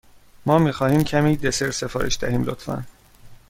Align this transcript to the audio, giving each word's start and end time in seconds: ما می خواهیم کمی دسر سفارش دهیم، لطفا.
ما 0.45 0.57
می 0.59 0.71
خواهیم 0.71 1.03
کمی 1.03 1.37
دسر 1.37 1.71
سفارش 1.71 2.17
دهیم، 2.19 2.43
لطفا. 2.43 2.85